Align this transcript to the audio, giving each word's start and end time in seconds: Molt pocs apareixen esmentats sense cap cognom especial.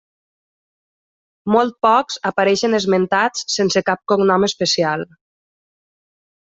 Molt 1.55 1.75
pocs 1.87 2.17
apareixen 2.31 2.79
esmentats 2.79 3.47
sense 3.59 3.87
cap 3.91 4.05
cognom 4.15 4.51
especial. 4.53 5.11